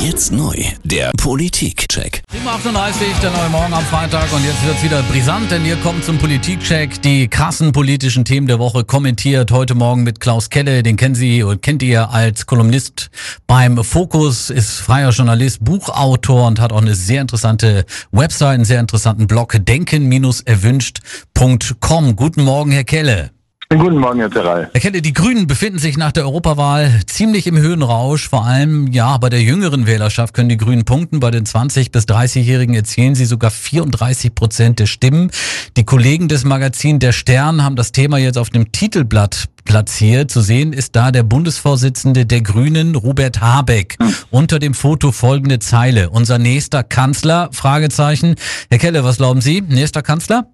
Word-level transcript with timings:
Jetzt 0.00 0.30
neu, 0.30 0.54
der 0.84 1.10
Politikcheck. 1.16 2.22
7.38 2.32 3.20
der 3.20 3.32
neue 3.32 3.48
Morgen 3.48 3.74
am 3.74 3.84
Freitag 3.86 4.32
und 4.32 4.44
jetzt 4.44 4.64
wird's 4.64 4.84
wieder 4.84 5.02
brisant, 5.02 5.50
denn 5.50 5.64
hier 5.64 5.74
kommt 5.76 6.04
zum 6.04 6.18
Politikcheck 6.18 7.02
die 7.02 7.26
krassen 7.26 7.72
politischen 7.72 8.24
Themen 8.24 8.46
der 8.46 8.60
Woche 8.60 8.84
kommentiert. 8.84 9.50
Heute 9.50 9.74
Morgen 9.74 10.04
mit 10.04 10.20
Klaus 10.20 10.50
Kelle, 10.50 10.84
den 10.84 10.96
kennen 10.96 11.16
Sie 11.16 11.42
und 11.42 11.62
kennt 11.62 11.82
ihr 11.82 12.10
als 12.10 12.46
Kolumnist 12.46 13.10
beim 13.48 13.82
Fokus, 13.82 14.50
ist 14.50 14.78
freier 14.78 15.10
Journalist, 15.10 15.64
Buchautor 15.64 16.46
und 16.46 16.60
hat 16.60 16.72
auch 16.72 16.80
eine 16.80 16.94
sehr 16.94 17.20
interessante 17.20 17.84
Website, 18.12 18.54
einen 18.54 18.64
sehr 18.64 18.78
interessanten 18.78 19.26
Blog, 19.26 19.56
denken-erwünscht.com. 19.58 22.14
Guten 22.14 22.44
Morgen, 22.44 22.70
Herr 22.70 22.84
Kelle. 22.84 23.32
Guten 23.70 23.98
Morgen, 23.98 24.18
Herr 24.20 24.30
Terrell. 24.30 24.70
Herr 24.72 24.80
Kelle, 24.80 25.02
die 25.02 25.12
Grünen 25.12 25.46
befinden 25.46 25.78
sich 25.78 25.98
nach 25.98 26.10
der 26.10 26.24
Europawahl 26.24 27.00
ziemlich 27.04 27.46
im 27.46 27.58
Höhenrausch. 27.58 28.26
Vor 28.26 28.46
allem, 28.46 28.86
ja, 28.92 29.18
bei 29.18 29.28
der 29.28 29.42
jüngeren 29.42 29.86
Wählerschaft 29.86 30.32
können 30.32 30.48
die 30.48 30.56
Grünen 30.56 30.86
punkten. 30.86 31.20
Bei 31.20 31.30
den 31.30 31.44
20- 31.44 31.92
bis 31.92 32.04
30-Jährigen 32.04 32.74
erzielen 32.74 33.14
sie 33.14 33.26
sogar 33.26 33.50
34 33.50 34.34
Prozent 34.34 34.78
der 34.78 34.86
Stimmen. 34.86 35.30
Die 35.76 35.84
Kollegen 35.84 36.28
des 36.28 36.44
Magazins 36.44 37.00
Der 37.00 37.12
Stern 37.12 37.62
haben 37.62 37.76
das 37.76 37.92
Thema 37.92 38.16
jetzt 38.16 38.38
auf 38.38 38.48
dem 38.48 38.72
Titelblatt 38.72 39.50
platziert. 39.66 40.30
Zu 40.30 40.40
sehen 40.40 40.72
ist 40.72 40.96
da 40.96 41.12
der 41.12 41.22
Bundesvorsitzende 41.22 42.24
der 42.24 42.40
Grünen, 42.40 42.94
Robert 42.94 43.42
Habeck. 43.42 43.96
Hm. 44.00 44.14
Unter 44.30 44.60
dem 44.60 44.72
Foto 44.72 45.12
folgende 45.12 45.58
Zeile. 45.58 46.08
Unser 46.08 46.38
nächster 46.38 46.82
Kanzler? 46.84 47.50
Fragezeichen. 47.52 48.36
Herr 48.70 48.78
Kelle, 48.78 49.04
was 49.04 49.18
glauben 49.18 49.42
Sie? 49.42 49.60
Nächster 49.60 50.00
Kanzler? 50.00 50.46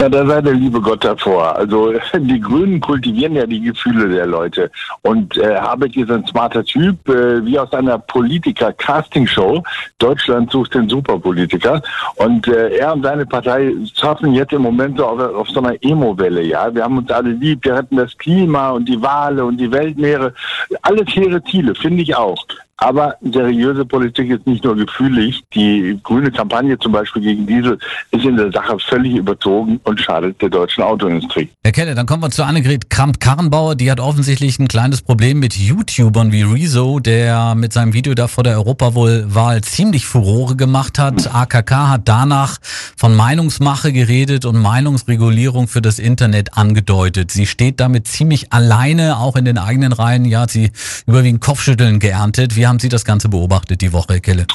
Ja, 0.00 0.08
da 0.08 0.26
sei 0.26 0.40
der 0.40 0.54
liebe 0.54 0.80
Gott 0.80 1.04
davor. 1.04 1.56
Also 1.56 1.92
die 2.14 2.40
Grünen 2.40 2.80
kultivieren 2.80 3.34
ja 3.34 3.46
die 3.46 3.60
Gefühle 3.60 4.08
der 4.08 4.26
Leute. 4.26 4.70
Und 5.02 5.36
äh, 5.38 5.56
Habeck 5.56 5.96
ist 5.96 6.10
ein 6.10 6.26
smarter 6.26 6.64
Typ, 6.64 7.08
äh, 7.08 7.44
wie 7.44 7.58
aus 7.58 7.72
einer 7.72 7.98
Politiker-Casting-Show. 7.98 9.62
Deutschland 9.98 10.50
sucht 10.50 10.74
den 10.74 10.88
Superpolitiker. 10.88 11.82
Und 12.16 12.46
äh, 12.48 12.76
er 12.76 12.92
und 12.92 13.02
seine 13.02 13.26
Partei 13.26 13.72
schaffen 13.94 14.34
jetzt 14.34 14.52
im 14.52 14.62
Moment 14.62 14.98
so 14.98 15.06
auf, 15.06 15.18
auf 15.20 15.48
so 15.48 15.60
einer 15.60 15.76
Emo-Welle. 15.82 16.42
Ja, 16.42 16.74
Wir 16.74 16.84
haben 16.84 16.98
uns 16.98 17.10
alle 17.10 17.30
lieb, 17.30 17.64
wir 17.64 17.76
retten 17.76 17.96
das 17.96 18.16
Klima 18.18 18.70
und 18.70 18.88
die 18.88 19.00
Wale 19.00 19.44
und 19.44 19.56
die 19.56 19.70
Weltmeere. 19.70 20.34
Alles 20.82 21.08
hehre 21.08 21.42
Ziele, 21.44 21.74
finde 21.74 22.02
ich 22.02 22.14
auch. 22.14 22.36
Aber 22.78 23.16
seriöse 23.22 23.86
Politik 23.86 24.30
ist 24.30 24.46
nicht 24.46 24.62
nur 24.62 24.76
gefühlig. 24.76 25.42
Die 25.54 25.98
grüne 26.02 26.30
Kampagne 26.30 26.78
zum 26.78 26.92
Beispiel 26.92 27.22
gegen 27.22 27.46
Diesel 27.46 27.78
ist 28.10 28.24
in 28.24 28.36
der 28.36 28.52
Sache 28.52 28.76
völlig 28.78 29.14
überzogen 29.14 29.80
und 29.84 29.98
schadet 29.98 30.40
der 30.42 30.50
deutschen 30.50 30.82
Autoindustrie. 30.82 31.48
Herr 31.64 31.72
Kelle, 31.72 31.94
dann 31.94 32.04
kommen 32.04 32.22
wir 32.22 32.30
zu 32.30 32.44
Annegret 32.44 32.90
Kramp-Karrenbauer. 32.90 33.76
Die 33.76 33.90
hat 33.90 33.98
offensichtlich 33.98 34.58
ein 34.58 34.68
kleines 34.68 35.00
Problem 35.00 35.38
mit 35.38 35.56
YouTubern 35.56 36.32
wie 36.32 36.42
Rezo, 36.42 37.00
der 37.00 37.54
mit 37.54 37.72
seinem 37.72 37.94
Video 37.94 38.12
da 38.12 38.28
vor 38.28 38.44
der 38.44 38.56
Europawahl 38.56 39.62
ziemlich 39.62 40.06
Furore 40.06 40.54
gemacht 40.56 40.98
hat. 40.98 41.24
Hm. 41.24 41.34
AKK 41.34 41.88
hat 41.88 42.02
danach 42.04 42.58
von 42.96 43.16
Meinungsmache 43.16 43.90
geredet 43.90 44.44
und 44.44 44.60
Meinungsregulierung 44.60 45.66
für 45.66 45.80
das 45.80 45.98
Internet 45.98 46.58
angedeutet. 46.58 47.30
Sie 47.30 47.46
steht 47.46 47.80
damit 47.80 48.06
ziemlich 48.06 48.52
alleine, 48.52 49.16
auch 49.18 49.36
in 49.36 49.46
den 49.46 49.56
eigenen 49.56 49.92
Reihen. 49.92 50.26
Ja, 50.26 50.42
hat 50.42 50.50
sie 50.50 50.72
überwiegend 51.06 51.40
Kopfschütteln 51.40 52.00
geerntet. 52.00 52.54
Haben 52.66 52.80
Sie 52.80 52.88
das 52.88 53.04
Ganze 53.04 53.28
beobachtet 53.28 53.80
die 53.80 53.92
Woche, 53.92 54.20
Kelle? 54.20 54.46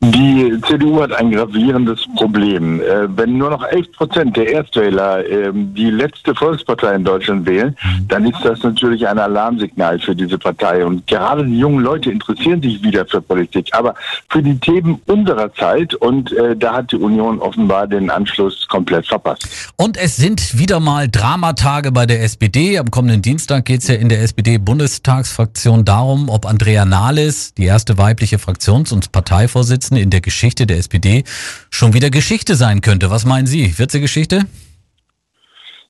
Die 0.00 0.56
CDU 0.68 1.02
hat 1.02 1.12
ein 1.12 1.32
gravierendes 1.32 2.06
Problem. 2.14 2.80
Äh, 2.80 3.08
wenn 3.16 3.36
nur 3.36 3.50
noch 3.50 3.64
11 3.64 3.90
Prozent 3.92 4.36
der 4.36 4.48
Erstwähler 4.52 5.26
äh, 5.26 5.50
die 5.52 5.90
letzte 5.90 6.36
Volkspartei 6.36 6.94
in 6.94 7.04
Deutschland 7.04 7.44
wählen, 7.46 7.76
dann 8.06 8.24
ist 8.24 8.38
das 8.44 8.62
natürlich 8.62 9.08
ein 9.08 9.18
Alarmsignal 9.18 9.98
für 9.98 10.14
diese 10.14 10.38
Partei. 10.38 10.86
Und 10.86 11.04
gerade 11.08 11.44
die 11.44 11.58
jungen 11.58 11.80
Leute 11.80 12.12
interessieren 12.12 12.62
sich 12.62 12.80
wieder 12.80 13.06
für 13.06 13.20
Politik, 13.20 13.70
aber 13.72 13.96
für 14.28 14.40
die 14.40 14.56
Themen 14.60 15.02
unserer 15.06 15.52
Zeit. 15.54 15.96
Und 15.96 16.30
äh, 16.32 16.54
da 16.54 16.74
hat 16.74 16.92
die 16.92 16.96
Union 16.96 17.40
offenbar 17.40 17.88
den 17.88 18.08
Anschluss 18.08 18.68
komplett 18.68 19.04
verpasst. 19.04 19.48
Und 19.74 19.96
es 19.96 20.14
sind 20.14 20.56
wieder 20.56 20.78
mal 20.78 21.08
Dramatage 21.08 21.90
bei 21.90 22.06
der 22.06 22.22
SPD. 22.22 22.78
Am 22.78 22.92
kommenden 22.92 23.22
Dienstag 23.22 23.64
geht 23.64 23.80
es 23.80 23.88
ja 23.88 23.96
in 23.96 24.08
der 24.08 24.22
SPD-Bundestagsfraktion 24.22 25.84
darum, 25.84 26.28
ob 26.28 26.46
Andrea 26.46 26.84
Nahles, 26.84 27.52
die 27.54 27.64
erste 27.64 27.98
weibliche 27.98 28.38
Fraktions- 28.38 28.92
und 28.92 29.10
Parteivorsitzende, 29.10 29.87
Vorsitzende 29.88 30.02
in 30.02 30.10
der 30.10 30.20
Geschichte 30.20 30.66
der 30.66 30.78
SPD 30.78 31.24
schon 31.70 31.94
wieder 31.94 32.10
Geschichte 32.10 32.56
sein 32.56 32.80
könnte. 32.80 33.10
Was 33.10 33.24
meinen 33.24 33.46
Sie? 33.46 33.78
Wird 33.78 33.90
sie 33.90 34.00
Geschichte? 34.00 34.46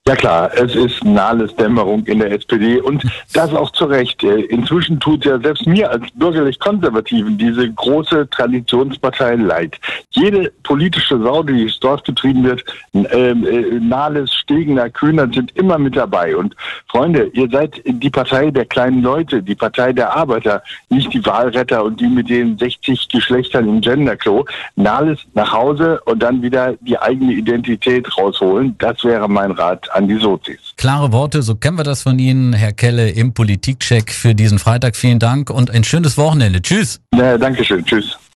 Ja 0.09 0.17
klar, 0.17 0.51
es 0.55 0.75
ist 0.75 1.05
Nahles 1.05 1.55
Dämmerung 1.57 2.03
in 2.07 2.21
der 2.21 2.33
SPD 2.33 2.81
und 2.81 3.05
das 3.35 3.53
auch 3.53 3.71
zu 3.73 3.85
Recht. 3.85 4.25
Äh, 4.25 4.41
inzwischen 4.45 4.99
tut 4.99 5.27
ja 5.27 5.39
selbst 5.39 5.67
mir 5.67 5.91
als 5.91 6.11
bürgerlich-konservativen 6.15 7.37
diese 7.37 7.71
große 7.71 8.27
Traditionspartei 8.31 9.35
leid. 9.35 9.77
Jede 10.13 10.51
politische 10.63 11.21
Sau, 11.21 11.43
die 11.43 11.71
Dorf 11.83 12.03
getrieben 12.05 12.43
wird, 12.43 12.65
ähm, 12.95 13.47
äh, 13.47 13.79
Nahles, 13.81 14.33
Stegener, 14.33 14.89
Kühner 14.89 15.29
sind 15.31 15.55
immer 15.57 15.77
mit 15.77 15.95
dabei. 15.95 16.35
Und 16.35 16.57
Freunde, 16.91 17.31
ihr 17.35 17.51
seid 17.51 17.83
die 17.85 18.09
Partei 18.09 18.51
der 18.51 18.65
kleinen 18.65 19.03
Leute, 19.03 19.43
die 19.43 19.57
Partei 19.57 19.93
der 19.93 20.17
Arbeiter, 20.17 20.63
nicht 20.89 21.13
die 21.13 21.27
Wahlretter 21.27 21.85
und 21.85 22.01
die 22.01 22.07
mit 22.07 22.31
den 22.31 22.57
60 22.57 23.11
Geschlechtern 23.11 23.69
im 23.69 23.83
Genderklo. 23.83 24.47
Nahles 24.75 25.19
nach 25.35 25.53
Hause 25.53 26.01
und 26.07 26.23
dann 26.23 26.41
wieder 26.41 26.77
die 26.81 26.99
eigene 26.99 27.35
Identität 27.35 28.17
rausholen. 28.17 28.75
Das 28.79 29.05
wäre 29.05 29.29
mein 29.29 29.51
Rat 29.51 29.87
an 29.99 30.09
die 30.09 30.19
Sozis. 30.19 30.59
Klare 30.77 31.13
Worte, 31.13 31.43
so 31.43 31.55
kennen 31.57 31.77
wir 31.77 31.85
das 31.85 32.03
von 32.03 32.19
Ihnen, 32.19 32.53
Herr 32.53 32.73
Kelle, 32.73 33.11
im 33.11 33.35
Politikcheck 33.35 34.11
für 34.13 34.35
diesen 34.35 34.59
Freitag. 34.59 34.97
Vielen 34.97 35.19
Dank 35.19 35.51
und 35.51 35.71
ein 35.71 35.85
schönes 35.85 36.17
Wochenende. 36.17 36.63
Tschüss. 36.63 37.01
Ja, 37.15 37.37
Dankeschön. 37.37 37.85
Tschüss. 37.85 38.17